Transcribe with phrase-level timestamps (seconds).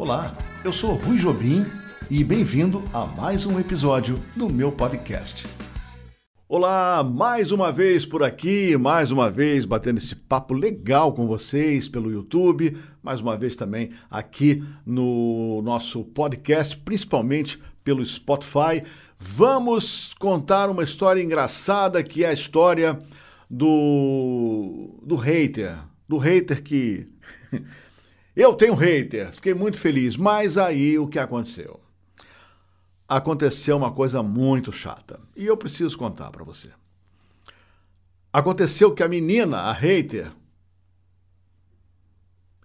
[0.00, 1.66] Olá, eu sou Rui Jobim
[2.10, 5.46] e bem-vindo a mais um episódio do meu podcast.
[6.48, 11.86] Olá, mais uma vez por aqui, mais uma vez batendo esse papo legal com vocês
[11.86, 18.82] pelo YouTube, mais uma vez também aqui no nosso podcast, principalmente pelo Spotify.
[19.18, 22.98] Vamos contar uma história engraçada que é a história
[23.50, 25.76] do, do hater,
[26.08, 27.06] do hater que
[28.40, 31.78] Eu tenho hater, fiquei muito feliz, mas aí o que aconteceu?
[33.06, 36.70] Aconteceu uma coisa muito chata e eu preciso contar para você.
[38.32, 40.32] Aconteceu que a menina, a hater,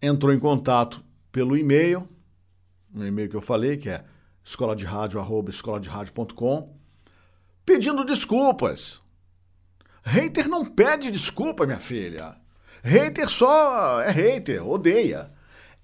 [0.02, 2.08] entrou em contato pelo e-mail,
[2.89, 4.05] no e-mail que eu falei, que é
[4.45, 6.73] escola de rádio, arroba escoladeradio.com,
[7.66, 9.02] pedindo desculpas.
[10.03, 12.38] Hater não pede desculpa, minha filha.
[12.81, 15.36] Hater só é hater, odeia.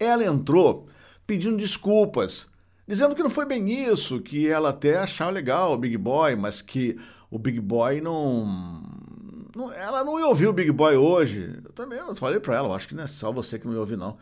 [0.03, 0.87] Ela entrou
[1.27, 2.47] pedindo desculpas,
[2.87, 6.61] dizendo que não foi bem isso, que ela até achava legal o Big Boy, mas
[6.61, 6.97] que
[7.29, 8.81] o Big Boy não.
[9.55, 11.59] não ela não ia ouvir o Big Boy hoje.
[11.63, 13.79] Eu também eu falei para ela, acho que não é só você que não ia
[13.79, 14.17] ouvir, não.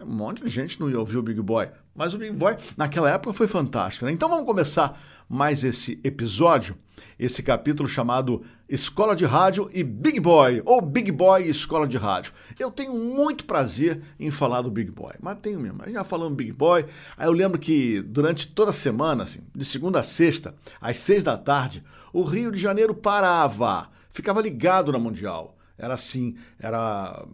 [0.00, 1.68] Um monte de gente não ia ouvir o Big Boy.
[1.94, 4.06] Mas o Big Boy, naquela época, foi fantástico.
[4.06, 4.12] Né?
[4.12, 4.98] Então vamos começar
[5.28, 6.76] mais esse episódio,
[7.18, 11.98] esse capítulo chamado Escola de Rádio e Big Boy, ou Big Boy e Escola de
[11.98, 12.32] Rádio.
[12.58, 15.82] Eu tenho muito prazer em falar do Big Boy, mas tenho mesmo.
[15.90, 20.00] Já falamos Big Boy, aí eu lembro que durante toda a semana, assim, de segunda
[20.00, 25.54] a sexta, às seis da tarde, o Rio de Janeiro parava, ficava ligado na Mundial.
[25.76, 27.26] Era assim, era.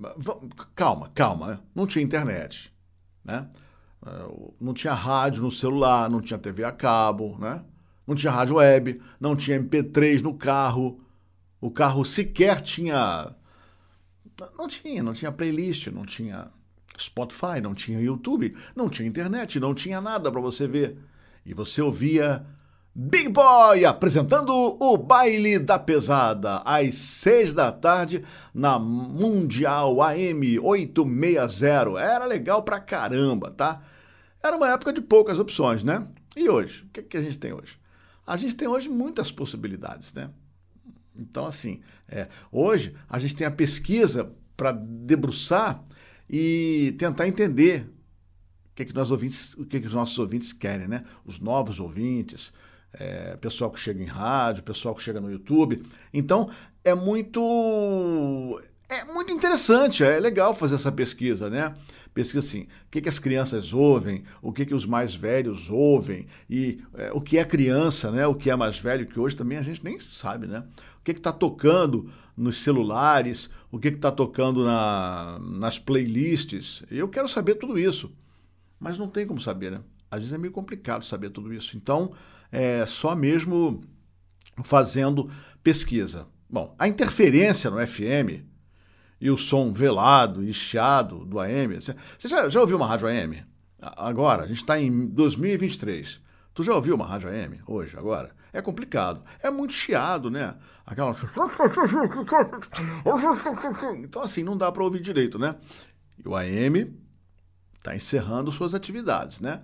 [0.74, 1.58] Calma, calma, né?
[1.74, 2.72] Não tinha internet,
[3.24, 3.48] né?
[4.06, 4.10] É,
[4.60, 7.64] não tinha rádio no celular, não tinha TV a cabo, né?
[8.06, 11.00] Não tinha rádio web, não tinha MP3 no carro.
[11.60, 13.34] O carro sequer tinha.
[14.56, 16.48] Não tinha, não tinha playlist, não tinha
[16.98, 20.96] Spotify, não tinha YouTube, não tinha internet, não tinha nada para você ver.
[21.44, 22.46] E você ouvia
[23.00, 31.96] Big Boy apresentando o baile da pesada às seis da tarde na Mundial AM 860.
[32.00, 33.80] Era legal pra caramba, tá?
[34.42, 36.08] Era uma época de poucas opções, né?
[36.36, 36.82] E hoje?
[36.82, 37.78] O que, que a gente tem hoje?
[38.26, 40.30] A gente tem hoje muitas possibilidades, né?
[41.14, 45.84] Então, assim, é, hoje a gente tem a pesquisa para debruçar
[46.28, 47.88] e tentar entender
[48.72, 51.02] o que, que, nós ouvintes, o que, que os nossos ouvintes querem, né?
[51.24, 52.52] Os novos ouvintes,
[52.92, 55.82] é, pessoal que chega em rádio, pessoal que chega no YouTube.
[56.12, 56.50] Então,
[56.84, 58.60] é muito.
[58.88, 61.74] É muito interessante, é legal fazer essa pesquisa, né?
[62.14, 66.26] Pesquisa assim, o que, que as crianças ouvem, o que, que os mais velhos ouvem,
[66.48, 68.26] e é, o que é criança, né?
[68.26, 70.64] O que é mais velho, que hoje também a gente nem sabe, né?
[71.00, 76.82] O que está tocando nos celulares, o que está tocando na, nas playlists.
[76.90, 78.10] Eu quero saber tudo isso,
[78.80, 79.80] mas não tem como saber, né?
[80.10, 81.76] Às vezes é meio complicado saber tudo isso.
[81.76, 82.12] Então,
[82.50, 83.82] é, só mesmo
[84.62, 85.30] fazendo
[85.62, 86.26] pesquisa.
[86.48, 88.44] Bom, a interferência no FM
[89.20, 91.80] e o som velado e chiado do AM.
[91.80, 93.44] Você já, já ouviu uma rádio AM?
[93.80, 96.20] Agora, a gente está em 2023.
[96.54, 98.34] Tu já ouviu uma rádio AM hoje, agora?
[98.52, 99.22] É complicado.
[99.40, 100.56] É muito chiado, né?
[100.84, 101.14] Aquela.
[104.02, 105.54] Então, assim, não dá para ouvir direito, né?
[106.18, 106.98] E o AM
[107.76, 109.58] está encerrando suas atividades, né?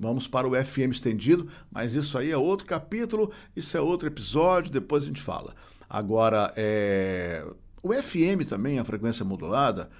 [0.00, 4.70] Vamos para o FM estendido, mas isso aí é outro capítulo, isso é outro episódio,
[4.70, 5.54] depois a gente fala.
[5.90, 7.44] Agora, é...
[7.82, 9.90] o FM também, a frequência modulada,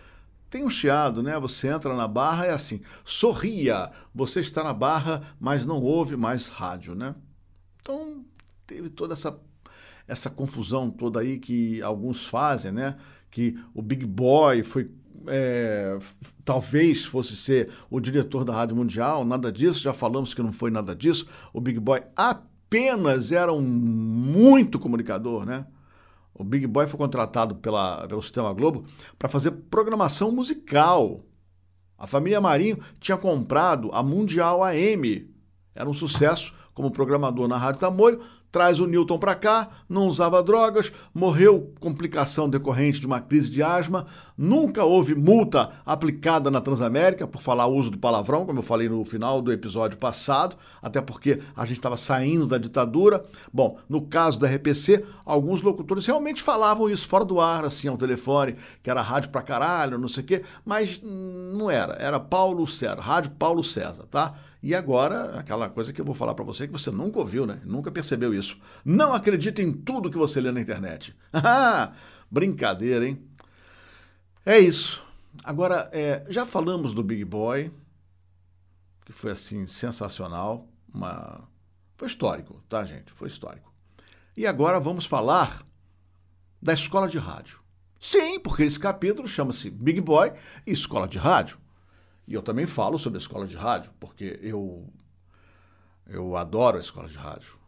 [0.49, 1.37] tem um chiado, né?
[1.41, 6.47] Você entra na barra é assim, sorria, você está na barra, mas não ouve mais
[6.47, 7.15] rádio, né?
[7.81, 8.25] Então,
[8.67, 9.37] teve toda essa,
[10.07, 12.97] essa confusão toda aí que alguns fazem, né?
[13.31, 14.91] Que o Big Boy foi
[15.27, 15.99] é,
[16.45, 20.71] talvez fosse ser o diretor da Rádio Mundial, nada disso, já falamos que não foi
[20.71, 21.27] nada disso.
[21.53, 25.67] O Big Boy apenas era um muito comunicador, né?
[26.35, 28.85] O Big Boy foi contratado pela, pelo Sistema Globo
[29.19, 31.21] para fazer programação musical.
[31.99, 35.29] A família Marinho tinha comprado a Mundial AM.
[35.75, 40.43] Era um sucesso como programador na Rádio Tamoio, traz o Newton para cá, não usava
[40.43, 44.07] drogas, morreu complicação decorrente de uma crise de asma,
[44.37, 48.89] nunca houve multa aplicada na Transamérica por falar o uso do palavrão, como eu falei
[48.89, 53.23] no final do episódio passado, até porque a gente estava saindo da ditadura.
[53.53, 57.97] Bom, no caso da RPC, alguns locutores realmente falavam isso fora do ar, assim, ao
[57.99, 62.67] telefone, que era rádio pra caralho, não sei o quê, mas não era, era Paulo
[62.67, 64.35] César, rádio Paulo César, tá?
[64.63, 67.61] E agora, aquela coisa que eu vou falar para você que você nunca ouviu, né?
[67.65, 68.59] Nunca percebeu isso.
[68.85, 71.15] Não acredite em tudo que você lê na internet.
[72.31, 73.23] Brincadeira, hein?
[74.45, 75.03] É isso.
[75.45, 77.73] Agora, é, já falamos do Big Boy,
[79.05, 81.49] que foi assim sensacional, uma
[81.97, 83.13] foi histórico, tá, gente?
[83.13, 83.73] Foi histórico.
[84.37, 85.65] E agora vamos falar
[86.63, 87.61] da escola de rádio.
[87.99, 90.33] Sim, porque esse capítulo chama-se Big Boy
[90.65, 91.59] e Escola de Rádio.
[92.29, 94.87] E eu também falo sobre a escola de rádio, porque eu
[96.07, 97.59] eu adoro a escola de rádio.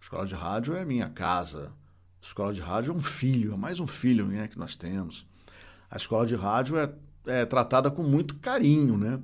[0.00, 1.72] A escola de rádio é minha casa.
[2.20, 5.24] A escola de rádio é um filho, é mais um filho né, que nós temos.
[5.88, 6.92] A escola de rádio é,
[7.24, 9.20] é tratada com muito carinho, né?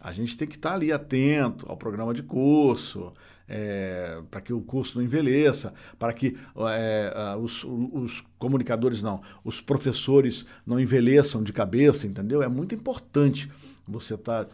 [0.00, 3.12] A gente tem que estar ali atento ao programa de curso,
[3.46, 6.36] é, para que o curso não envelheça, para que
[6.68, 12.42] é, os, os, comunicadores não, os professores não envelheçam de cabeça, entendeu?
[12.42, 13.50] É muito importante
[13.90, 14.46] você estar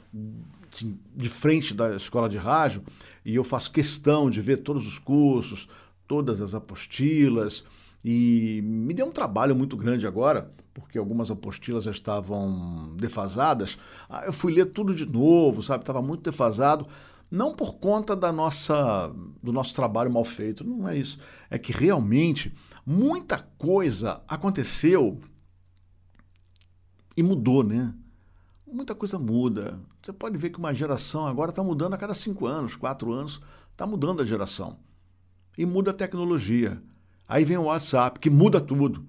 [0.72, 2.82] assim, de frente da escola de rádio
[3.24, 5.68] e eu faço questão de ver todos os cursos,
[6.06, 7.64] todas as apostilas
[8.04, 13.78] e me deu um trabalho muito grande agora, porque algumas apostilas já estavam defasadas.
[14.08, 15.82] Ah, eu fui ler tudo de novo, sabe?
[15.82, 16.86] Estava muito defasado
[17.30, 19.12] não por conta da nossa
[19.42, 21.18] do nosso trabalho mal feito, não é isso.
[21.50, 22.52] É que realmente
[22.84, 25.20] muita coisa aconteceu
[27.16, 27.92] e mudou, né?
[28.66, 29.78] Muita coisa muda.
[30.02, 33.40] Você pode ver que uma geração agora está mudando a cada cinco anos, quatro anos,
[33.70, 34.78] está mudando a geração.
[35.56, 36.82] E muda a tecnologia.
[37.28, 39.06] Aí vem o WhatsApp, que muda tudo.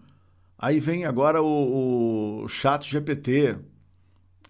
[0.58, 3.58] Aí vem agora o, o chat GPT,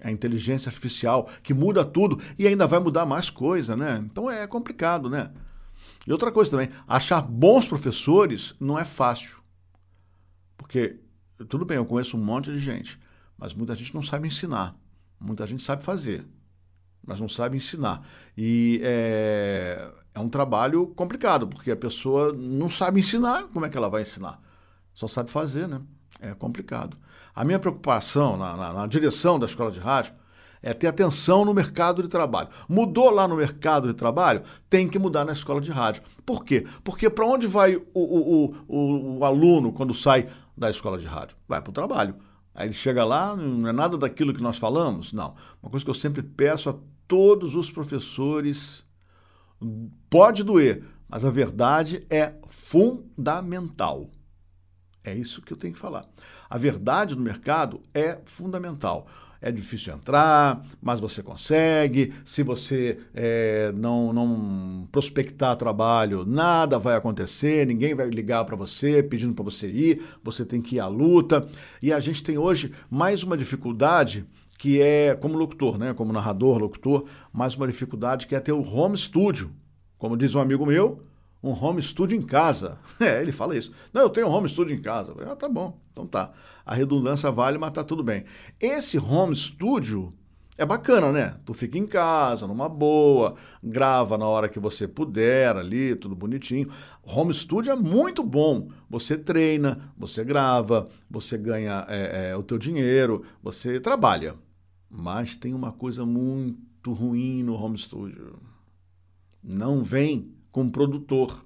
[0.01, 4.03] a inteligência artificial, que muda tudo e ainda vai mudar mais coisa, né?
[4.06, 5.31] Então é complicado, né?
[6.06, 9.38] E outra coisa também, achar bons professores não é fácil.
[10.57, 10.98] Porque,
[11.50, 13.00] tudo bem, eu conheço um monte de gente,
[13.38, 14.75] mas muita gente não sabe ensinar.
[15.19, 16.25] Muita gente sabe fazer,
[17.05, 18.07] mas não sabe ensinar.
[18.37, 23.77] E é, é um trabalho complicado, porque a pessoa não sabe ensinar, como é que
[23.77, 24.41] ela vai ensinar?
[24.93, 25.81] Só sabe fazer, né?
[26.19, 26.97] É complicado.
[27.35, 30.13] A minha preocupação na, na, na, direção da escola de rádio
[30.61, 32.49] é ter atenção no mercado de trabalho.
[32.67, 36.01] Mudou lá no mercado de trabalho, tem que mudar na escola de rádio.
[36.25, 36.65] Por quê?
[36.83, 40.27] Porque para onde vai o, o, o, o, aluno quando sai
[40.57, 41.37] da escola de rádio?
[41.47, 42.15] Vai para o trabalho.
[42.57, 45.13] Aí ele chega lá, não é nada daquilo que nós falamos?
[45.13, 45.36] Não.
[45.62, 46.75] Uma coisa que eu sempre peço a
[47.07, 48.83] todos os professores:
[50.09, 54.09] pode doer, mas a verdade é fundamental.
[55.04, 56.09] É isso que eu tenho que falar.
[56.50, 59.07] A verdade no mercado é fundamental.
[59.42, 62.13] É difícil entrar, mas você consegue.
[62.25, 69.04] Se você é, não, não prospectar trabalho, nada vai acontecer, ninguém vai ligar para você
[69.04, 71.48] pedindo para você ir, você tem que ir à luta.
[71.81, 74.25] E a gente tem hoje mais uma dificuldade
[74.57, 75.94] que é, como locutor, né?
[75.94, 79.51] como narrador, locutor, mais uma dificuldade que é ter o home studio.
[79.98, 81.04] Como diz um amigo meu,
[81.47, 82.77] um home studio em casa.
[82.99, 83.71] É, ele fala isso.
[83.94, 85.13] Não, eu tenho um home studio em casa.
[85.29, 86.31] ah, tá bom, então tá.
[86.65, 88.25] A redundância vale, mas tá tudo bem.
[88.59, 90.13] Esse home studio
[90.57, 91.38] é bacana, né?
[91.45, 96.69] Tu fica em casa, numa boa, grava na hora que você puder ali, tudo bonitinho.
[97.03, 98.69] Home studio é muito bom.
[98.89, 104.35] Você treina, você grava, você ganha é, é, o teu dinheiro, você trabalha.
[104.89, 108.39] Mas tem uma coisa muito ruim no home studio.
[109.43, 111.45] Não vem como produtor.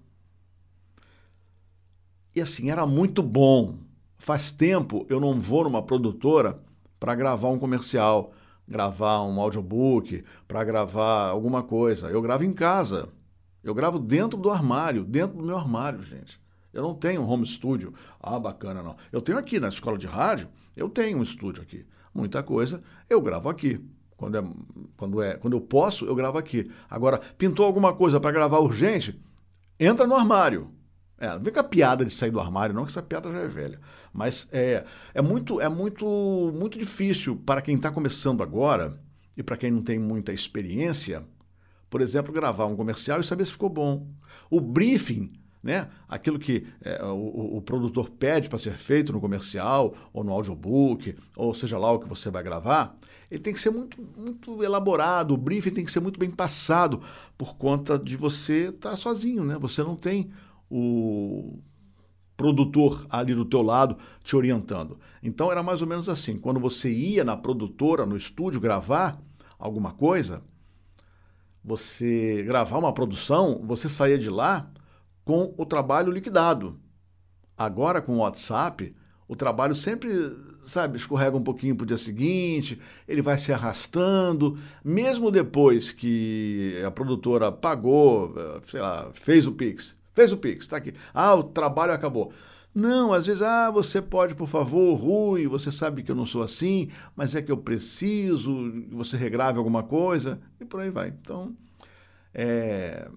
[2.34, 3.76] E assim, era muito bom.
[4.18, 6.64] Faz tempo eu não vou numa produtora
[6.98, 8.32] para gravar um comercial,
[8.66, 12.08] gravar um audiobook, para gravar alguma coisa.
[12.08, 13.10] Eu gravo em casa.
[13.62, 16.40] Eu gravo dentro do armário, dentro do meu armário, gente.
[16.72, 17.94] Eu não tenho home studio.
[18.18, 18.96] Ah, bacana, não.
[19.12, 21.86] Eu tenho aqui na escola de rádio, eu tenho um estúdio aqui.
[22.14, 23.86] Muita coisa eu gravo aqui.
[24.22, 24.44] Quando, é,
[24.96, 26.70] quando, é, quando eu posso, eu gravo aqui.
[26.88, 29.20] Agora, pintou alguma coisa para gravar urgente?
[29.80, 30.70] Entra no armário.
[31.18, 33.40] É, não vem com a piada de sair do armário, não, que essa piada já
[33.40, 33.80] é velha.
[34.14, 36.06] Mas é, é, muito, é muito,
[36.54, 39.02] muito difícil para quem está começando agora
[39.36, 41.24] e para quem não tem muita experiência,
[41.90, 44.08] por exemplo, gravar um comercial e saber se ficou bom.
[44.52, 45.90] O briefing né?
[46.08, 51.16] Aquilo que é, o, o, produtor pede para ser feito no comercial ou no audiobook,
[51.36, 52.96] ou seja lá o que você vai gravar,
[53.30, 57.02] ele tem que ser muito, muito elaborado, o briefing tem que ser muito bem passado
[57.38, 59.58] por conta de você estar tá sozinho, né?
[59.60, 60.32] Você não tem
[60.70, 61.60] o
[62.36, 64.98] produtor ali do teu lado te orientando.
[65.22, 69.22] Então era mais ou menos assim, quando você ia na produtora, no estúdio gravar
[69.60, 70.42] alguma coisa,
[71.64, 74.72] você gravar uma produção, você saía de lá
[75.24, 76.80] com o trabalho liquidado.
[77.58, 78.96] Agora, com o WhatsApp,
[79.28, 80.36] o trabalho sempre,
[80.66, 86.82] sabe, escorrega um pouquinho para o dia seguinte, ele vai se arrastando, mesmo depois que
[86.86, 90.94] a produtora pagou, sei lá, fez o Pix, fez o Pix, está aqui.
[91.14, 92.34] Ah, o trabalho acabou.
[92.74, 96.42] Não, às vezes, ah, você pode, por favor, Rui, você sabe que eu não sou
[96.42, 101.10] assim, mas é que eu preciso, você regrave alguma coisa, e por aí vai.
[101.10, 101.56] Então,
[102.34, 103.10] é,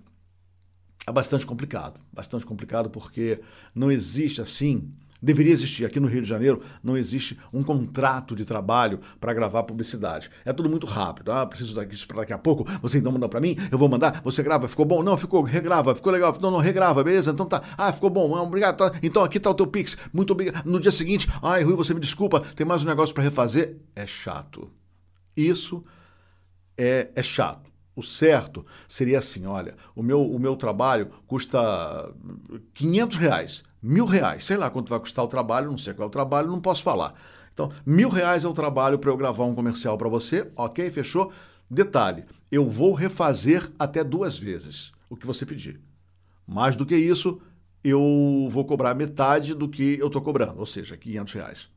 [1.07, 3.41] é bastante complicado, bastante complicado porque
[3.75, 4.93] não existe assim
[5.25, 5.87] Deveria existir.
[5.87, 10.31] Aqui no Rio de Janeiro não existe um contrato de trabalho para gravar publicidade.
[10.45, 11.33] É tudo muito rápido.
[11.33, 12.65] Ah, preciso disso para daqui a pouco.
[12.83, 14.21] Você então manda para mim, eu vou mandar.
[14.23, 15.03] Você grava, ficou bom?
[15.03, 16.37] Não, ficou, regrava, ficou legal.
[16.43, 17.31] Não, não, regrava, beleza?
[17.31, 17.63] Então tá.
[17.79, 18.77] Ah, ficou bom, obrigado.
[18.77, 18.93] Tá.
[19.03, 19.97] Então aqui tá o teu Pix.
[20.13, 20.67] Muito obrigado.
[20.67, 23.79] No dia seguinte, ai, Rui, você me desculpa, tem mais um negócio para refazer.
[23.97, 24.71] É chato.
[25.35, 25.83] Isso
[26.77, 27.74] é, é chato.
[27.95, 32.13] O certo seria assim: olha, o meu, o meu trabalho custa
[32.75, 34.47] 500 reais mil reais.
[34.47, 36.83] Sei lá quanto vai custar o trabalho, não sei qual é o trabalho, não posso
[36.83, 37.15] falar.
[37.53, 40.89] Então, mil reais é o trabalho para eu gravar um comercial para você, ok?
[40.91, 41.31] Fechou?
[41.71, 45.81] Detalhe: eu vou refazer até duas vezes o que você pedir.
[46.47, 47.41] Mais do que isso,
[47.83, 51.74] eu vou cobrar metade do que eu estou cobrando, ou seja, 500 reais.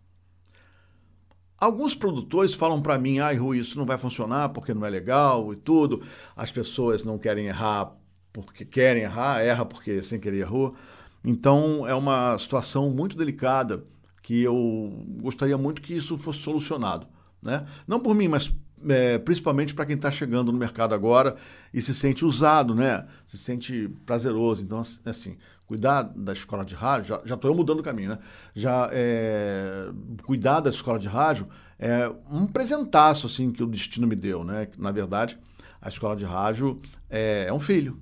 [1.60, 5.52] Alguns produtores falam para mim, ai Rui, isso não vai funcionar porque não é legal
[5.54, 6.04] e tudo.
[6.36, 7.94] As pessoas não querem errar
[8.32, 10.76] porque querem errar, erra porque sem querer errou.
[11.24, 13.84] Então é uma situação muito delicada
[14.22, 17.08] que eu gostaria muito que isso fosse solucionado.
[17.42, 17.66] Né?
[17.88, 18.54] Não por mim, mas
[18.88, 21.36] é, principalmente para quem está chegando no mercado agora
[21.74, 23.06] e se sente usado, né?
[23.26, 24.62] se sente prazeroso.
[24.62, 28.20] Então, assim, cuidar da escola de rádio, já estou mudando o caminho, né?
[28.56, 29.90] Já é,
[30.24, 31.48] cuidar da escola de rádio
[31.78, 34.44] é um presentaço assim, que o destino me deu.
[34.44, 34.70] Né?
[34.78, 35.38] Na verdade,
[35.82, 38.00] a escola de rádio é, é um filho.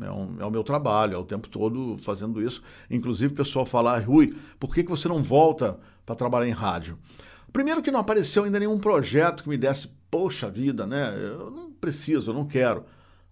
[0.00, 2.62] É, um, é, o meu trabalho, é o tempo todo fazendo isso.
[2.88, 6.96] Inclusive, o pessoal fala, Rui, por que, que você não volta para trabalhar em rádio?
[7.52, 11.12] Primeiro que não apareceu ainda nenhum projeto que me desse, poxa vida, né?
[11.16, 12.84] Eu não preciso, eu não quero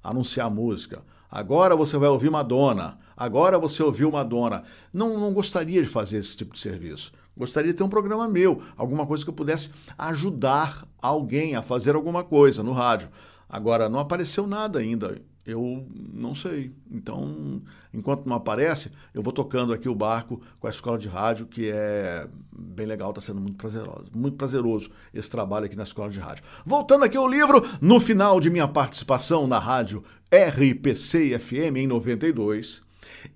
[0.03, 1.03] anunciar música.
[1.31, 2.99] Agora você vai ouvir Madonna.
[3.17, 4.63] Agora você ouviu Madonna.
[4.93, 7.13] Não, não gostaria de fazer esse tipo de serviço.
[7.37, 11.95] Gostaria de ter um programa meu, alguma coisa que eu pudesse ajudar alguém a fazer
[11.95, 13.11] alguma coisa no rádio.
[13.49, 15.21] Agora, não apareceu nada ainda.
[15.47, 16.73] Eu não sei.
[16.91, 17.63] Então,
[17.95, 21.71] enquanto não aparece, eu vou tocando aqui o barco com a escola de rádio, que
[21.71, 24.07] é bem legal, está sendo muito prazeroso.
[24.13, 26.43] Muito prazeroso esse trabalho aqui na escola de rádio.
[26.65, 32.83] Voltando aqui ao livro, no final de minha participação na rádio RPC FM em 92,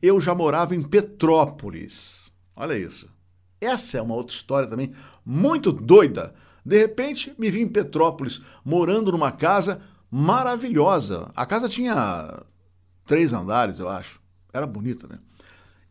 [0.03, 2.29] eu já morava em Petrópolis.
[2.57, 3.09] Olha isso.
[3.61, 4.91] Essa é uma outra história também
[5.25, 6.35] muito doida.
[6.65, 11.31] De repente, me vi em Petrópolis, morando numa casa maravilhosa.
[11.35, 12.43] A casa tinha
[13.05, 14.21] três andares, eu acho.
[14.53, 15.19] Era bonita, né?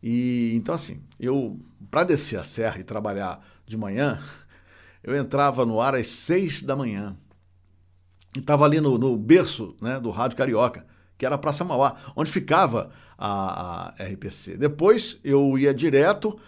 [0.02, 1.58] E então assim, eu
[1.90, 4.20] para descer a serra e trabalhar de manhã,
[5.02, 7.16] eu entrava no ar às seis da manhã.
[8.36, 10.86] E estava ali no, no, berço né, do Rádio Carioca,
[11.18, 14.56] que era a Praça Mauá, onde ficava a, a RPC.
[14.56, 16.38] Depois eu ia direto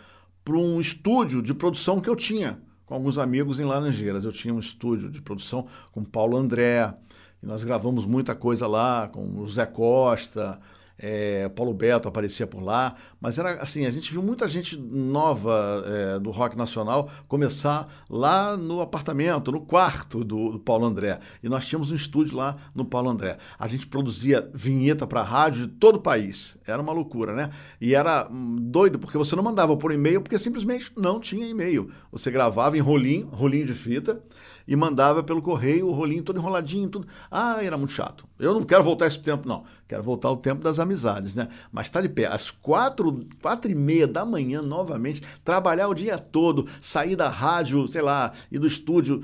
[0.45, 2.61] para um estúdio de produção que eu tinha
[2.93, 4.25] com alguns amigos em Laranjeiras.
[4.25, 6.95] Eu tinha um estúdio de produção com Paulo André,
[7.43, 10.61] e nós gravamos muita coisa lá com o Zé Costa,
[11.03, 15.83] é, Paulo Beto aparecia por lá, mas era assim, a gente viu muita gente nova
[15.85, 21.19] é, do rock nacional começar lá no apartamento, no quarto do, do, Paulo André.
[21.43, 23.39] E nós tínhamos um estúdio lá no Paulo André.
[23.59, 26.57] A gente produzia vinheta para rádio de todo o país.
[26.65, 27.51] Era uma loucura, né?
[27.81, 31.91] E era hum, doido, porque você não mandava por e-mail, porque simplesmente não tinha e-mail.
[32.13, 34.23] Você gravava em rolinho, rolinho de fita,
[34.67, 37.07] e mandava pelo correio o rolinho todo enroladinho, tudo.
[37.31, 38.27] Ah, era muito chato.
[38.39, 39.65] Eu não quero voltar esse tempo, não.
[39.87, 41.49] Quero voltar ao tempo das amizades, né?
[41.71, 42.27] Mas tá de pé.
[42.27, 47.87] Às quatro, quatro e meia da manhã, novamente, trabalhar o dia todo, sair da rádio,
[47.87, 49.23] sei lá, e do estúdio,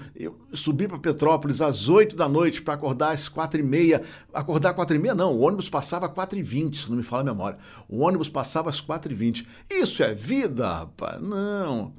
[0.52, 4.02] subir para Petrópolis às oito da noite para acordar às quatro e meia.
[4.32, 5.32] Acordar quatro e meia, não.
[5.32, 7.58] O ônibus passava às quatro e vinte, se não me fala a memória.
[7.88, 9.46] O ônibus passava às quatro e vinte.
[9.70, 11.20] Isso é vida, rapaz?
[11.20, 11.92] Não.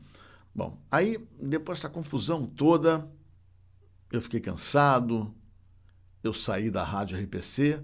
[0.53, 3.07] Bom, aí, depois dessa confusão toda,
[4.11, 5.33] eu fiquei cansado,
[6.23, 7.81] eu saí da rádio RPC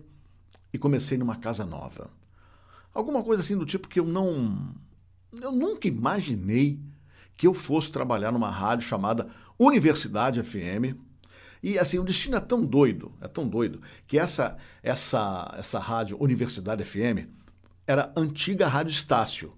[0.74, 2.10] e comecei numa casa nova.
[2.94, 4.74] Alguma coisa assim do tipo que eu não.
[5.42, 6.80] Eu nunca imaginei
[7.36, 9.28] que eu fosse trabalhar numa rádio chamada
[9.60, 10.98] Universidade FM.
[11.62, 16.22] E assim, o destino é tão doido, é tão doido, que essa, essa, essa rádio
[16.22, 17.28] Universidade FM
[17.88, 19.54] era antiga Rádio Estácio.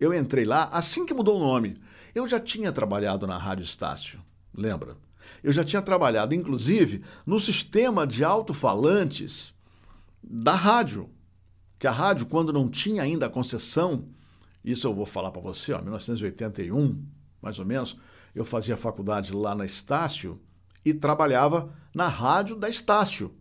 [0.00, 1.76] Eu entrei lá assim que mudou o nome.
[2.14, 4.20] Eu já tinha trabalhado na Rádio Estácio,
[4.52, 4.96] lembra?
[5.42, 9.54] Eu já tinha trabalhado, inclusive, no sistema de alto-falantes
[10.22, 11.10] da rádio.
[11.78, 14.08] Que a rádio, quando não tinha ainda a concessão,
[14.64, 17.04] isso eu vou falar para você, ó, 1981,
[17.42, 17.96] mais ou menos,
[18.34, 20.40] eu fazia faculdade lá na Estácio
[20.84, 23.34] e trabalhava na rádio da Estácio,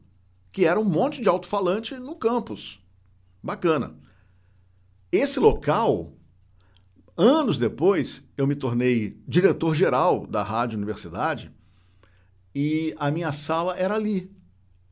[0.52, 2.80] que era um monte de alto-falante no campus.
[3.42, 3.96] Bacana.
[5.12, 6.14] Esse local
[7.16, 11.52] anos depois, eu me tornei diretor-geral da Rádio Universidade
[12.56, 14.32] e a minha sala era ali,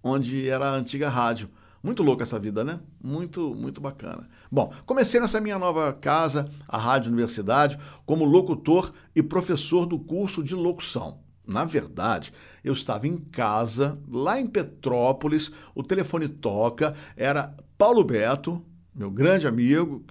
[0.03, 1.50] onde era a antiga rádio.
[1.84, 2.80] Muito louca essa vida, né?
[3.03, 4.30] Muito, muito bacana.
[4.51, 10.44] Bom, comecei nessa minha nova casa, a Rádio Universidade, como locutor e professor do curso
[10.44, 11.20] de locução.
[11.46, 12.32] Na verdade,
[12.63, 18.63] eu estava em casa, lá em Petrópolis, o telefone toca, era Paulo Beto,
[18.94, 20.06] meu grande amigo,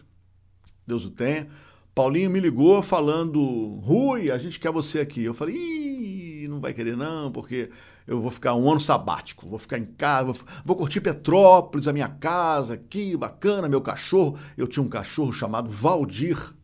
[0.85, 1.49] Deus o tenha.
[1.95, 5.23] Paulinho me ligou falando: Rui, a gente quer você aqui.
[5.23, 6.30] Eu falei: Ih,
[6.61, 7.71] vai querer não, porque
[8.07, 11.93] eu vou ficar um ano sabático, vou ficar em casa, vou, vou curtir Petrópolis, a
[11.93, 14.37] minha casa aqui, bacana, meu cachorro.
[14.57, 16.55] Eu tinha um cachorro chamado Valdir.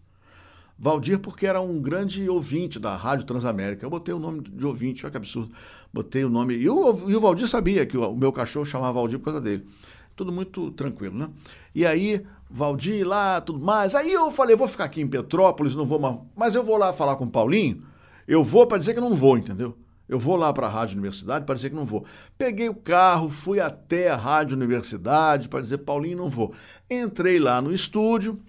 [0.79, 3.85] Valdir, porque era um grande ouvinte da Rádio Transamérica.
[3.85, 5.53] Eu botei o nome de ouvinte, olha que absurdo.
[5.93, 6.55] Botei o nome.
[6.55, 9.41] E o, e o Valdir sabia que o, o meu cachorro chamava Valdir por causa
[9.41, 9.67] dele.
[10.15, 11.31] Tudo muito tranquilo, né?
[11.75, 13.95] E aí, Valdir lá, tudo mais.
[13.95, 16.17] Aí eu falei, vou ficar aqui em Petrópolis, não vou mais.
[16.35, 17.83] Mas eu vou lá falar com o Paulinho.
[18.27, 19.77] Eu vou para dizer que não vou, entendeu?
[20.09, 22.05] Eu vou lá para a Rádio Universidade dizer que não vou.
[22.39, 26.55] Peguei o carro, fui até a Rádio Universidade para dizer, Paulinho, não vou.
[26.89, 28.41] Entrei lá no estúdio,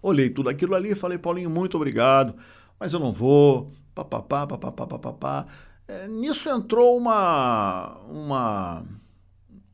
[0.00, 2.34] olhei tudo aquilo ali e falei, Paulinho, muito obrigado,
[2.80, 3.72] mas eu não vou.
[3.94, 5.46] Papapá, papapá, papapá.
[5.88, 8.84] É, nisso entrou uma, uma,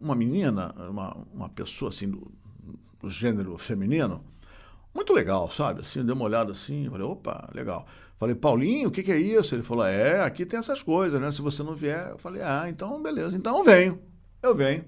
[0.01, 2.31] uma menina, uma, uma pessoa assim do,
[3.01, 4.23] do gênero feminino,
[4.95, 5.81] muito legal, sabe?
[5.81, 7.87] Assim, dei uma olhada assim, falei, opa, legal.
[8.19, 9.55] Falei, Paulinho, o que, que, é isso?
[9.55, 11.31] Ele falou, é, aqui tem essas coisas, né?
[11.33, 14.01] Se você não vier, eu falei, ah, então beleza, então eu venho,
[14.43, 14.85] eu venho.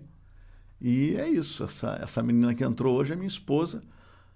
[0.80, 3.82] E é isso, essa, essa menina que entrou hoje é minha esposa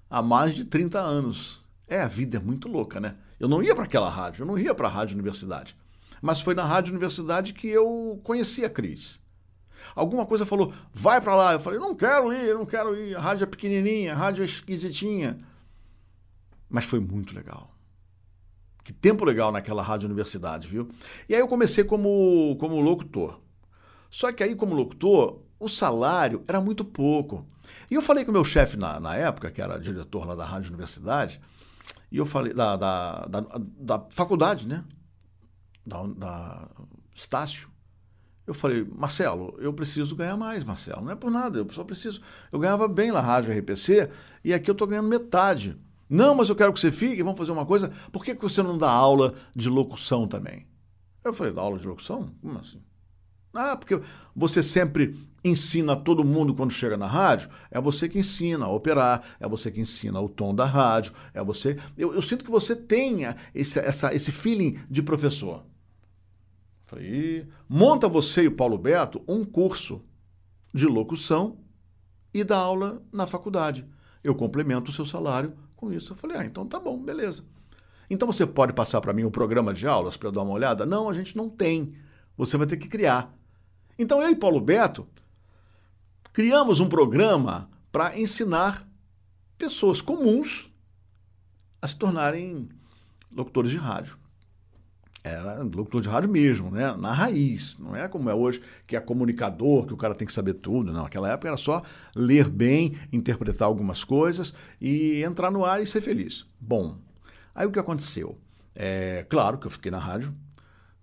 [0.09, 1.63] há mais de 30 anos.
[1.87, 3.17] É, a vida é muito louca, né?
[3.39, 5.77] Eu não ia para aquela rádio, eu não ia para a Rádio Universidade.
[6.21, 9.21] Mas foi na Rádio Universidade que eu conheci a Cris.
[9.95, 11.53] Alguma coisa falou, vai para lá.
[11.53, 13.17] Eu falei, não quero ir, não quero ir.
[13.17, 15.39] A rádio é pequenininha, a rádio é esquisitinha.
[16.69, 17.75] Mas foi muito legal.
[18.85, 20.89] Que tempo legal naquela rádio universidade, viu?
[21.29, 23.41] E aí eu comecei como, como locutor.
[24.11, 27.47] Só que aí, como locutor, o salário era muito pouco.
[27.90, 30.45] E eu falei com o meu chefe na, na época, que era diretor lá da
[30.45, 31.40] rádio universidade,
[32.11, 34.85] e eu falei, da, da, da, da faculdade, né?
[35.85, 36.69] Da, da
[37.14, 37.69] Estácio.
[38.47, 41.03] Eu falei, Marcelo, eu preciso ganhar mais, Marcelo.
[41.03, 42.23] Não é por nada, eu só preciso.
[42.51, 44.09] Eu ganhava bem na rádio RPC
[44.42, 45.79] e aqui eu estou ganhando metade.
[46.09, 47.92] Não, mas eu quero que você fique, vamos fazer uma coisa.
[48.11, 50.66] Por que, que você não dá aula de locução também?
[51.23, 52.33] Eu falei, dá aula de locução?
[52.40, 52.81] Como assim?
[53.53, 54.01] Ah, porque
[54.35, 57.51] você sempre ensina todo mundo quando chega na rádio.
[57.71, 61.42] É você que ensina a operar, é você que ensina o tom da rádio, é
[61.42, 61.79] você.
[61.97, 65.64] Eu, eu sinto que você tenha esse, essa, esse feeling de professor.
[66.85, 70.03] Falei, monta você e o Paulo Beto um curso
[70.73, 71.59] de locução
[72.33, 73.87] e dá aula na faculdade.
[74.25, 76.12] Eu complemento o seu salário com isso.
[76.12, 77.45] Eu falei, ah, então tá bom, beleza.
[78.11, 80.53] Então você pode passar para mim o um programa de aulas para eu dar uma
[80.53, 80.85] olhada?
[80.85, 81.95] Não, a gente não tem.
[82.37, 83.35] Você vai ter que criar.
[83.99, 85.07] Então eu e Paulo Beto
[86.33, 88.87] criamos um programa para ensinar
[89.57, 90.71] pessoas comuns
[91.81, 92.69] a se tornarem
[93.31, 94.19] locutores de rádio.
[95.29, 96.95] Era locutor de rádio mesmo, né?
[96.97, 97.77] Na raiz.
[97.79, 100.93] Não é como é hoje, que é comunicador, que o cara tem que saber tudo.
[100.93, 101.83] Não, naquela época era só
[102.14, 106.47] ler bem, interpretar algumas coisas e entrar no ar e ser feliz.
[106.61, 106.99] Bom,
[107.55, 108.38] aí o que aconteceu?
[108.75, 110.33] É, claro que eu fiquei na rádio,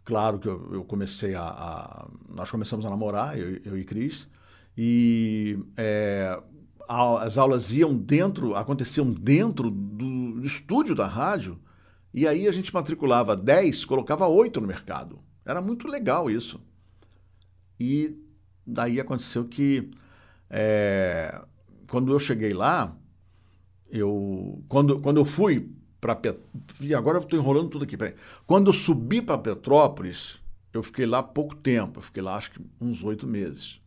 [0.03, 4.27] claro que eu, eu comecei a, a, Nós começamos a namorar, eu, eu e Cris,
[4.77, 6.41] e é,
[6.87, 11.59] a, as aulas iam dentro, aconteciam dentro do, do estúdio da rádio
[12.15, 15.19] e aí a gente matriculava 10, colocava 8 no mercado.
[15.45, 16.61] Era muito legal isso.
[17.77, 18.17] E
[18.65, 19.91] daí aconteceu que
[20.49, 21.41] é,
[21.89, 22.95] quando eu cheguei lá,
[23.89, 26.17] eu quando, quando eu fui para
[26.79, 27.97] e agora eu estou enrolando tudo aqui.
[27.97, 28.15] Peraí.
[28.47, 30.37] Quando eu subi para Petrópolis,
[30.71, 31.99] eu fiquei lá pouco tempo.
[31.99, 33.81] Eu fiquei lá acho que uns oito meses.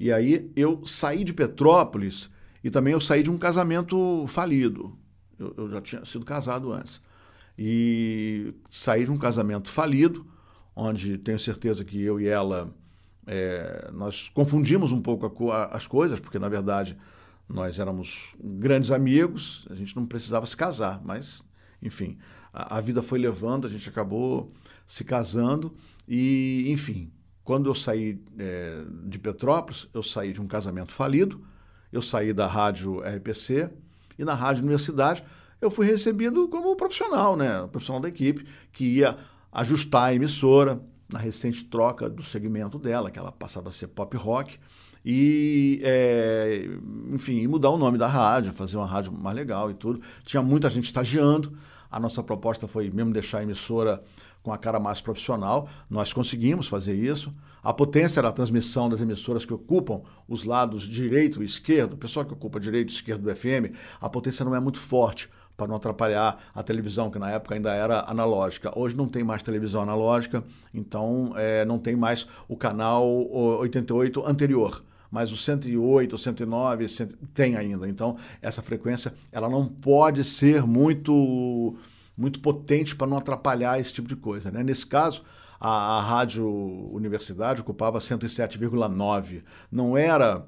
[0.00, 2.30] E aí eu saí de Petrópolis
[2.64, 4.98] e também eu saí de um casamento falido.
[5.38, 7.04] Eu, eu já tinha sido casado antes
[7.58, 10.26] e sair de um casamento falido,
[10.74, 12.74] onde tenho certeza que eu e ela
[13.26, 16.96] é, nós confundimos um pouco as coisas, porque na verdade
[17.48, 21.42] nós éramos grandes amigos, a gente não precisava se casar, mas
[21.82, 22.18] enfim,
[22.52, 24.48] a, a vida foi levando, a gente acabou
[24.86, 25.74] se casando.
[26.08, 27.10] E enfim,
[27.44, 31.44] quando eu saí é, de Petrópolis, eu saí de um casamento falido,
[31.92, 33.70] eu saí da rádio RPC
[34.18, 35.24] e na rádio Universidade
[35.60, 37.66] eu fui recebido como profissional, né?
[37.68, 39.16] Profissional da equipe, que ia
[39.52, 44.16] ajustar a emissora, na recente troca do segmento dela, que ela passava a ser pop
[44.16, 44.58] rock,
[45.04, 46.68] e, é,
[47.12, 50.00] enfim, mudar o nome da rádio, fazer uma rádio mais legal e tudo.
[50.24, 51.56] Tinha muita gente estagiando.
[51.88, 54.02] A nossa proposta foi mesmo deixar a emissora
[54.42, 55.68] com a cara mais profissional.
[55.88, 57.32] Nós conseguimos fazer isso.
[57.62, 61.96] A potência era a transmissão das emissoras que ocupam os lados direito e esquerdo, o
[61.96, 65.66] pessoal que ocupa direito e esquerdo do FM, a potência não é muito forte para
[65.66, 68.76] não atrapalhar a televisão, que na época ainda era analógica.
[68.78, 74.82] Hoje não tem mais televisão analógica, então é, não tem mais o canal 88 anterior
[75.08, 76.86] mas o 108, o 109
[77.32, 77.88] tem ainda.
[77.88, 81.76] Então, essa frequência ela não pode ser muito
[82.16, 84.50] muito potente para não atrapalhar esse tipo de coisa.
[84.50, 84.62] Né?
[84.62, 85.22] Nesse caso,
[85.60, 86.46] a, a Rádio
[86.92, 89.42] Universidade ocupava 107,9.
[89.70, 90.46] Não era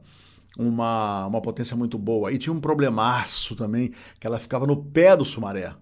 [0.56, 2.32] uma, uma potência muito boa.
[2.32, 5.74] E tinha um problemaço também, que ela ficava no pé do Sumaré.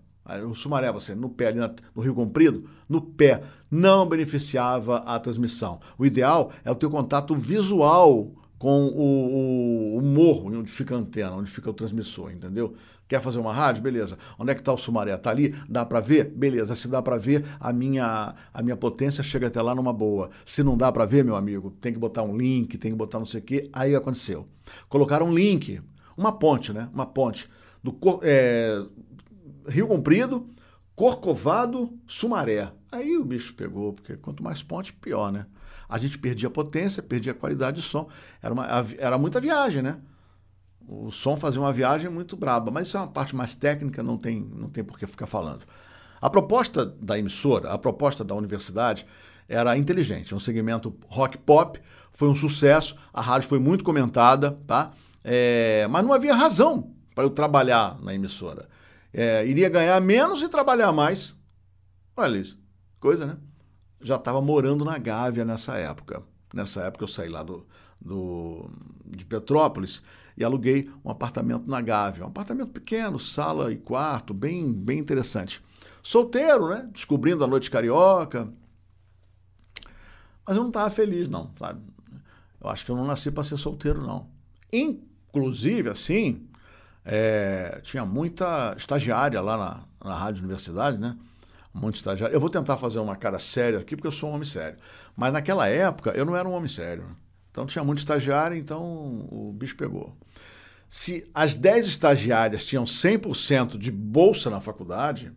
[0.48, 1.60] O Sumaré, você, no pé, ali
[1.94, 5.78] no Rio Comprido, no pé, não beneficiava a transmissão.
[5.96, 10.98] O ideal é o ter contato visual com o, o, o, morro onde fica a
[10.98, 12.74] antena, onde fica o transmissor, entendeu?
[13.08, 13.82] Quer fazer uma rádio?
[13.82, 14.18] Beleza.
[14.38, 15.14] Onde é que está o Sumaré?
[15.14, 15.54] Está ali?
[15.68, 16.24] Dá para ver?
[16.24, 16.74] Beleza.
[16.74, 20.30] Se dá para ver, a minha, a minha potência chega até lá numa boa.
[20.44, 23.18] Se não dá para ver, meu amigo, tem que botar um link, tem que botar
[23.18, 23.70] não sei o quê.
[23.72, 24.48] Aí aconteceu.
[24.88, 25.80] Colocaram um link,
[26.16, 26.88] uma ponte, né?
[26.92, 27.48] Uma ponte
[27.82, 28.82] do é,
[29.68, 30.48] Rio Comprido,
[30.96, 32.72] Corcovado, Sumaré.
[32.90, 35.46] Aí o bicho pegou, porque quanto mais ponte, pior, né?
[35.88, 38.08] A gente perdia potência, perdia qualidade de som.
[38.42, 38.66] Era, uma,
[38.98, 39.98] era muita viagem, né?
[40.88, 44.16] O som fazia uma viagem muito braba, mas isso é uma parte mais técnica, não
[44.16, 45.66] tem, não tem por que ficar falando.
[46.20, 49.06] A proposta da emissora, a proposta da universidade
[49.48, 51.80] era inteligente, um segmento rock pop,
[52.12, 54.92] foi um sucesso, a rádio foi muito comentada, tá?
[55.22, 58.68] É, mas não havia razão para eu trabalhar na emissora.
[59.12, 61.36] É, iria ganhar menos e trabalhar mais.
[62.16, 62.58] Olha isso,
[63.00, 63.36] coisa, né?
[64.00, 66.22] Já estava morando na Gávea nessa época.
[66.52, 67.66] Nessa época eu saí lá do,
[68.00, 68.70] do,
[69.04, 70.02] de Petrópolis
[70.36, 72.24] e aluguei um apartamento na Gávea.
[72.24, 75.62] Um apartamento pequeno, sala e quarto, bem, bem interessante.
[76.02, 76.88] Solteiro, né?
[76.92, 78.48] Descobrindo a noite carioca.
[80.46, 81.80] Mas eu não estava feliz, não, sabe?
[82.60, 84.28] Eu acho que eu não nasci para ser solteiro, não.
[84.72, 86.46] Inclusive, assim,
[87.04, 91.16] é, tinha muita estagiária lá na, na Rádio Universidade, né?
[91.76, 92.34] Muito estagiário.
[92.34, 94.78] Eu vou tentar fazer uma cara séria aqui, porque eu sou um homem sério.
[95.14, 97.14] Mas naquela época, eu não era um homem sério.
[97.50, 100.16] Então tinha muito estagiário, então o bicho pegou.
[100.88, 105.32] Se as 10 estagiárias tinham 100% de bolsa na faculdade,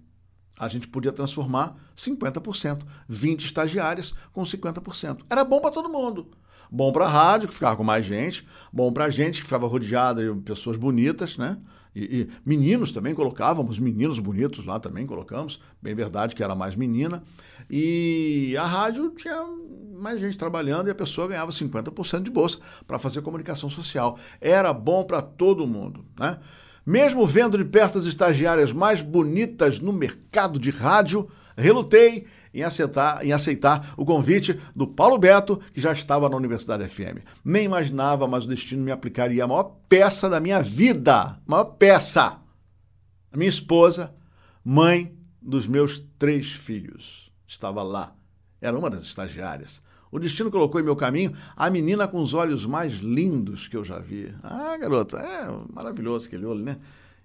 [0.58, 5.24] a gente podia transformar 50%, 20 estagiárias com 50%.
[5.30, 6.32] Era bom para todo mundo.
[6.72, 9.68] Bom para a rádio, que ficava com mais gente, bom para a gente, que ficava
[9.68, 11.58] rodeada de pessoas bonitas, né?
[11.96, 16.76] E, e, meninos também colocávamos, meninos bonitos lá também colocamos, bem verdade que era mais
[16.76, 17.24] menina.
[17.70, 19.44] E a rádio tinha
[20.00, 24.18] mais gente trabalhando e a pessoa ganhava 50% de bolsa para fazer comunicação social.
[24.40, 26.38] Era bom para todo mundo, né?
[26.86, 31.28] Mesmo vendo de perto as estagiárias mais bonitas no mercado de rádio,
[31.60, 36.88] relutei em aceitar, em aceitar o convite do Paulo Beto, que já estava na Universidade
[36.88, 37.24] FM.
[37.44, 41.40] Nem imaginava, mas o destino me aplicaria a maior peça da minha vida.
[41.46, 42.40] Maior peça.
[43.32, 44.14] A minha esposa,
[44.64, 47.32] mãe dos meus três filhos.
[47.48, 48.16] Estava lá.
[48.62, 49.82] Era uma das estagiárias.
[50.12, 53.84] O destino colocou em meu caminho a menina com os olhos mais lindos que eu
[53.84, 54.34] já vi.
[54.42, 56.78] Ah, garota, é maravilhoso aquele olho, né?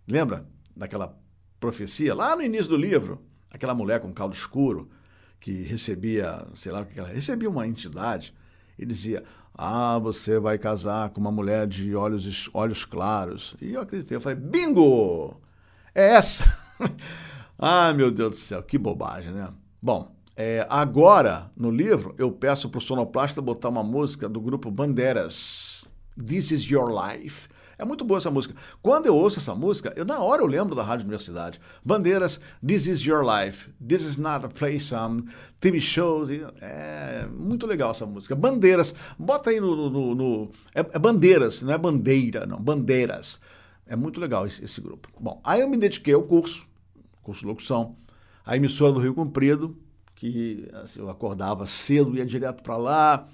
[0.07, 1.18] Lembra daquela
[1.59, 3.23] profecia lá no início do livro?
[3.55, 4.90] Aquela mulher com caldo escuro
[5.38, 8.35] que recebia, sei lá o que ela recebia uma entidade
[8.77, 9.23] e dizia:
[9.57, 13.55] Ah, você vai casar com uma mulher de olhos, olhos claros.
[13.62, 15.40] E eu acreditei, eu falei: Bingo!
[15.95, 16.45] É essa!
[17.57, 19.49] ah, meu Deus do céu, que bobagem, né?
[19.81, 24.69] Bom, é, agora, no livro, eu peço para o sonoplasta botar uma música do grupo
[24.69, 25.88] Bandeiras.
[26.19, 27.49] This is Your Life.
[27.79, 28.55] É muito boa essa música.
[28.83, 31.61] Quando eu ouço essa música, eu na hora eu lembro da Rádio Universidade.
[31.85, 33.71] Bandeiras, This is Your Life.
[33.87, 35.25] This is not a play some
[35.61, 36.29] TV shows.
[36.61, 38.35] É muito legal essa música.
[38.35, 39.91] Bandeiras, bota aí no.
[39.91, 42.61] no, no é, é, Bandeiras, não é bandeira, não.
[42.61, 43.41] Bandeiras.
[43.87, 45.09] É muito legal esse, esse grupo.
[45.21, 46.67] Bom, aí eu me dediquei ao curso,
[47.23, 47.97] curso de locução,
[48.45, 49.77] a emissora do Rio Comprido,
[50.15, 53.29] que assim, eu acordava cedo, ia direto para lá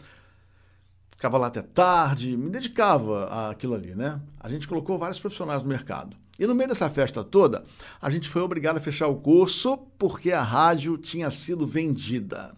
[1.21, 4.19] ficava lá até tarde, me dedicava àquilo ali, né?
[4.41, 6.17] A gente colocou vários profissionais no mercado.
[6.39, 7.63] E no meio dessa festa toda,
[8.01, 12.57] a gente foi obrigado a fechar o curso porque a rádio tinha sido vendida.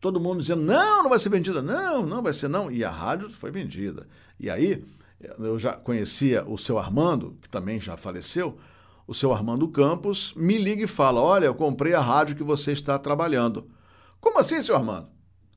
[0.00, 2.70] Todo mundo dizendo: não, não vai ser vendida, não, não vai ser não.
[2.70, 4.06] E a rádio foi vendida.
[4.38, 4.84] E aí,
[5.40, 8.56] eu já conhecia o seu Armando, que também já faleceu,
[9.08, 12.70] o seu Armando Campos me liga e fala: Olha, eu comprei a rádio que você
[12.70, 13.68] está trabalhando.
[14.20, 15.11] Como assim, seu Armando?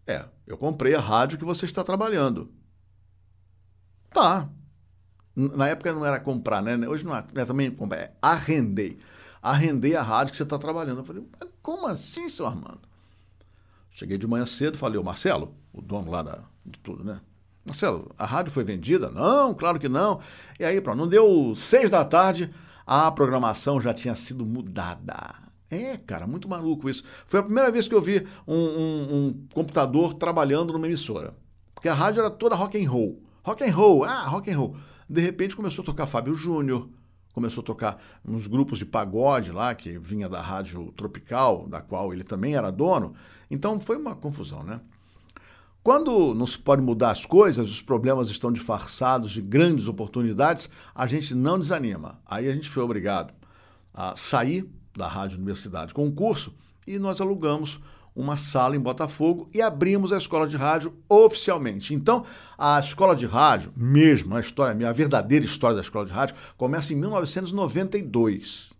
[0.07, 2.51] É, eu comprei a rádio que você está trabalhando.
[4.11, 4.49] Tá.
[5.35, 6.87] Na época não era comprar, né?
[6.87, 8.97] Hoje não é, é também comprar, é arrendei.
[9.41, 10.99] Arrendei a rádio que você está trabalhando.
[10.99, 11.23] Eu falei,
[11.61, 12.81] como assim, seu Armando?
[13.91, 17.21] Cheguei de manhã cedo, falei, o Marcelo, o dono lá da, de tudo, né?
[17.65, 19.09] Marcelo, a rádio foi vendida?
[19.09, 20.19] Não, claro que não.
[20.59, 22.53] E aí, pronto, não deu seis da tarde,
[22.85, 25.44] a programação já tinha sido mudada.
[25.75, 27.03] É, cara, muito maluco isso.
[27.27, 31.33] Foi a primeira vez que eu vi um, um, um computador trabalhando numa emissora.
[31.73, 33.21] Porque a rádio era toda rock and roll.
[33.43, 34.75] Rock and roll, ah, rock and roll.
[35.07, 36.89] De repente começou a tocar Fábio Júnior,
[37.33, 42.13] começou a tocar uns grupos de pagode lá, que vinha da rádio Tropical, da qual
[42.13, 43.13] ele também era dono.
[43.51, 44.79] Então foi uma confusão, né?
[45.83, 51.05] Quando não se pode mudar as coisas, os problemas estão disfarçados de grandes oportunidades, a
[51.05, 52.19] gente não desanima.
[52.25, 53.31] Aí a gente foi obrigado
[53.93, 56.53] a sair da Rádio Universidade com curso
[56.87, 57.79] e nós alugamos
[58.15, 61.93] uma sala em Botafogo e abrimos a escola de rádio oficialmente.
[61.93, 62.23] Então,
[62.57, 66.93] a escola de rádio, mesmo a história, a verdadeira história da escola de rádio, começa
[66.93, 68.73] em 1992.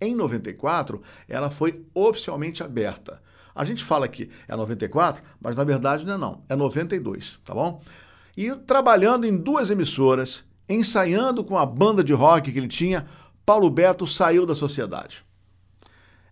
[0.00, 3.20] Em 94, ela foi oficialmente aberta.
[3.54, 7.54] A gente fala que é 94, mas na verdade não é não, é 92, tá
[7.54, 7.82] bom?
[8.36, 13.06] E trabalhando em duas emissoras, ensaiando com a banda de rock que ele tinha,
[13.46, 15.25] Paulo Beto saiu da sociedade.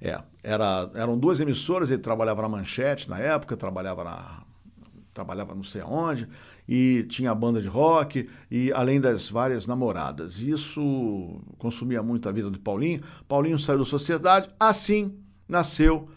[0.07, 4.43] É, era, eram duas emissoras, ele trabalhava na Manchete na época, trabalhava na
[5.15, 6.29] trabalhava não sei aonde,
[6.69, 10.41] e tinha a banda de rock, e além das várias namoradas.
[10.41, 13.01] Isso consumia muito a vida do Paulinho.
[13.29, 15.17] Paulinho saiu da sociedade, assim
[15.49, 16.09] nasceu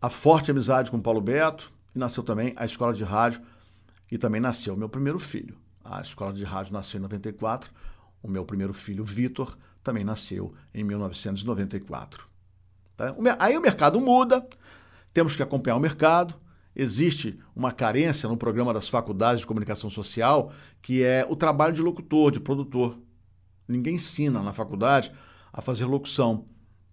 [0.00, 3.42] a forte amizade com Paulo Beto, e nasceu também a escola de rádio,
[4.10, 5.56] e também nasceu o meu primeiro filho.
[5.84, 7.70] A escola de rádio nasceu em 94,
[8.22, 12.33] o meu primeiro filho, Vitor, também nasceu em 1994.
[12.96, 13.14] Tá?
[13.38, 14.46] Aí o mercado muda,
[15.12, 16.34] temos que acompanhar o mercado.
[16.76, 20.52] Existe uma carência no programa das faculdades de comunicação social,
[20.82, 22.98] que é o trabalho de locutor, de produtor.
[23.68, 25.12] Ninguém ensina na faculdade
[25.52, 26.44] a fazer locução.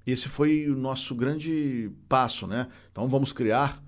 [0.05, 2.67] Esse foi o nosso grande passo, né?
[2.91, 3.81] Então vamos criar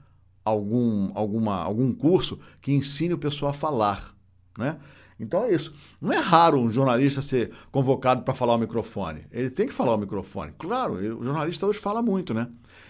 [0.43, 4.15] algum, alguma, algum curso que ensine o pessoal a falar,
[4.57, 4.79] né?
[5.19, 5.73] Então é isso.
[6.01, 9.25] Não é raro um jornalista ser convocado para falar ao microfone.
[9.31, 10.53] Ele tem que falar ao microfone.
[10.57, 12.47] Claro, o jornalista hoje fala muito, né?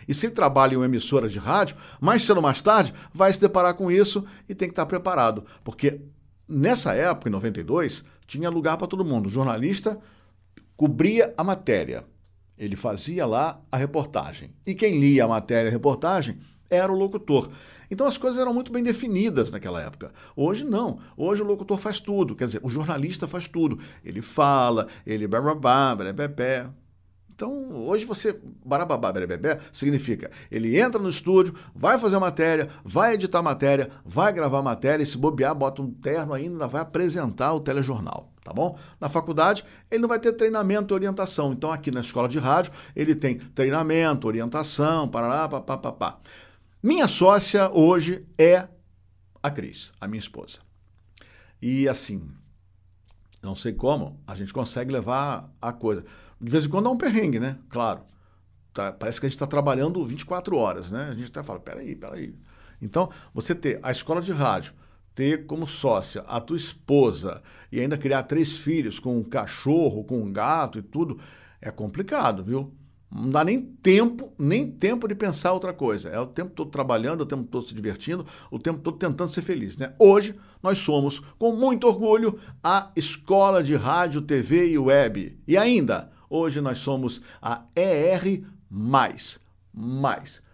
[0.08, 3.32] E se ele trabalha em uma emissora de rádio, mais cedo ou mais tarde, vai
[3.34, 5.44] se deparar com isso e tem que estar preparado.
[5.64, 6.02] Porque
[6.48, 9.28] nessa época, em 92, tinha lugar para todo mundo.
[9.28, 10.00] O jornalista
[10.76, 12.06] cobria a matéria.
[12.58, 14.52] Ele fazia lá a reportagem.
[14.66, 16.38] E quem lia a matéria e a reportagem
[16.74, 17.50] era o locutor.
[17.90, 20.12] Então as coisas eram muito bem definidas naquela época.
[20.36, 21.00] Hoje não.
[21.16, 22.36] Hoje o locutor faz tudo.
[22.36, 23.80] Quer dizer, o jornalista faz tudo.
[24.04, 26.66] Ele fala, ele bababá, bebê.
[27.36, 28.40] Então, hoje você.
[28.64, 33.90] Barababá, bebê significa ele entra no estúdio, vai fazer a matéria, vai editar a matéria,
[34.06, 38.34] vai gravar a matéria e se bobear, bota um terno ainda, vai apresentar o telejornal
[38.44, 38.78] tá bom?
[39.00, 41.54] Na faculdade, ele não vai ter treinamento e orientação.
[41.54, 46.20] Então, aqui na escola de rádio, ele tem treinamento, orientação, parará, papapá.
[46.84, 48.68] Minha sócia hoje é
[49.42, 50.60] a Cris, a minha esposa.
[51.62, 52.30] E assim,
[53.42, 56.04] não sei como, a gente consegue levar a coisa.
[56.42, 57.58] De vez em quando dá um perrengue, né?
[57.70, 58.04] Claro.
[58.74, 61.08] Tá, parece que a gente está trabalhando 24 horas, né?
[61.10, 62.36] A gente até fala, peraí, peraí.
[62.82, 64.74] Então, você ter a escola de rádio,
[65.16, 67.42] ter como sócia a tua esposa
[67.72, 71.18] e ainda criar três filhos com um cachorro, com um gato e tudo,
[71.62, 72.76] é complicado, viu?
[73.14, 76.10] Não dá nem tempo, nem tempo de pensar outra coisa.
[76.10, 79.44] É o tempo todo trabalhando, o tempo todo se divertindo, o tempo todo tentando ser
[79.44, 79.78] feliz.
[79.78, 79.94] Né?
[80.00, 85.38] Hoje, nós somos, com muito orgulho, a Escola de Rádio, TV e Web.
[85.48, 88.42] E ainda, hoje nós somos a ER+.
[88.68, 89.40] Mais.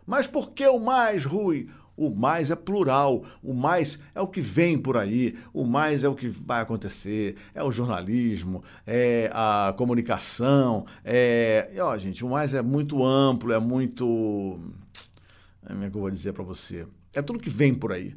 [0.06, 1.70] Mas por que o mais, Rui?
[2.00, 6.08] O mais é plural, o mais é o que vem por aí, o mais é
[6.08, 11.70] o que vai acontecer, é o jornalismo, é a comunicação, é.
[11.74, 14.58] E, ó, gente, o mais é muito amplo, é muito.
[15.68, 16.88] Como é que eu vou dizer para você?
[17.14, 18.16] É tudo que vem por aí.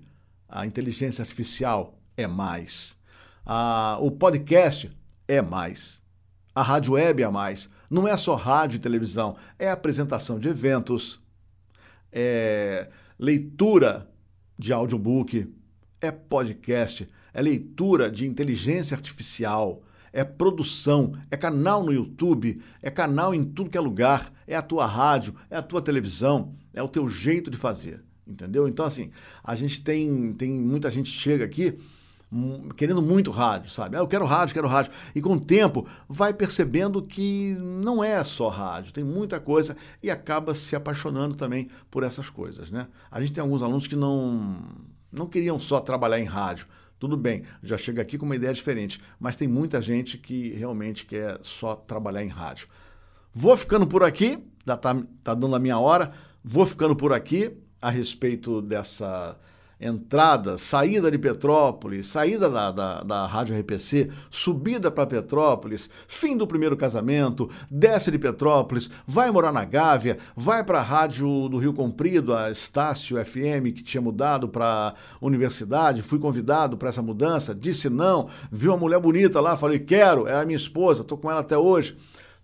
[0.49, 2.97] A inteligência artificial é mais.
[3.45, 6.01] A, o podcast é mais.
[6.55, 7.69] A rádio web é mais.
[7.91, 11.21] Não é só rádio e televisão, é apresentação de eventos,
[12.13, 12.89] é
[13.23, 14.11] leitura
[14.59, 15.49] de audiobook,
[16.01, 19.81] é podcast, é leitura de inteligência artificial,
[20.13, 24.61] é produção, é canal no YouTube, é canal em tudo que é lugar, é a
[24.61, 28.67] tua rádio, é a tua televisão, é o teu jeito de fazer, entendeu?
[28.67, 29.13] Então, assim,
[29.45, 31.79] a gente tem, tem muita gente chega aqui
[32.77, 33.97] querendo muito rádio, sabe?
[33.97, 34.93] Ah, eu quero rádio, quero rádio.
[35.15, 40.11] E com o tempo vai percebendo que não é só rádio, tem muita coisa e
[40.11, 42.89] acaba se apaixonando também por essas coisas, né?
[43.11, 44.63] A gente tem alguns alunos que não,
[45.11, 46.67] não queriam só trabalhar em rádio.
[46.99, 51.05] Tudo bem, já chega aqui com uma ideia diferente, mas tem muita gente que realmente
[51.05, 52.69] quer só trabalhar em rádio.
[53.35, 56.13] Vou ficando por aqui, já tá, tá dando a minha hora,
[56.45, 59.37] vou ficando por aqui a respeito dessa
[59.83, 66.47] entrada, saída de Petrópolis, saída da, da, da Rádio RPC, subida para Petrópolis, fim do
[66.47, 71.73] primeiro casamento, desce de Petrópolis, vai morar na Gávea, vai para a Rádio do Rio
[71.73, 77.91] Comprido, a Estácio FM, que tinha mudado para universidade, fui convidado para essa mudança, disse
[77.91, 81.41] não, viu uma mulher bonita lá, falei, quero, é a minha esposa, estou com ela
[81.41, 81.97] até hoje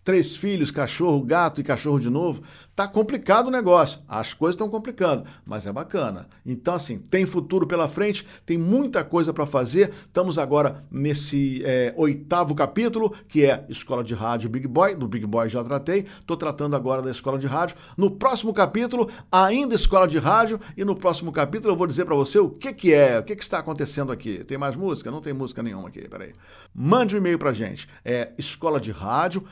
[0.05, 2.43] três filhos, cachorro, gato e cachorro de novo.
[2.75, 4.01] Tá complicado o negócio.
[4.09, 6.29] As coisas estão complicando, mas é bacana.
[6.47, 9.91] Então, assim, tem futuro pela frente, tem muita coisa para fazer.
[10.07, 14.95] Estamos agora nesse é, oitavo capítulo, que é Escola de Rádio Big Boy.
[14.95, 16.07] Do Big Boy já tratei.
[16.21, 17.77] Estou tratando agora da Escola de Rádio.
[17.97, 20.61] No próximo capítulo, ainda Escola de Rádio.
[20.77, 23.37] E no próximo capítulo eu vou dizer para você o que, que é, o que,
[23.37, 24.45] que está acontecendo aqui.
[24.45, 25.11] Tem mais música?
[25.11, 26.33] Não tem música nenhuma aqui, peraí.
[26.75, 27.89] Mande um e-mail para gente.
[28.05, 29.45] É escola de rádio,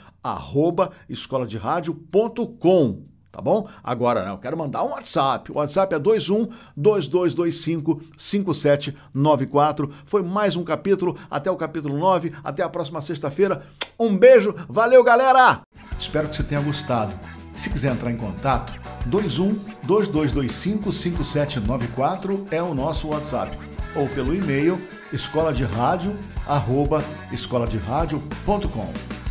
[1.09, 3.69] escoladeradio.com tá bom?
[3.85, 5.53] Agora, né, eu quero mandar um WhatsApp.
[5.53, 9.93] O WhatsApp é 21 2225 5794.
[10.07, 13.63] Foi mais um capítulo, até o capítulo 9, até a próxima sexta-feira.
[14.01, 15.61] Um beijo, valeu, galera!
[15.99, 17.13] Espero que você tenha gostado.
[17.55, 18.73] Se quiser entrar em contato,
[19.07, 23.59] 21 2225 5794 é o nosso WhatsApp
[23.95, 24.81] ou pelo e-mail
[25.13, 29.26] escola de rádio arroba escola de rádio.com.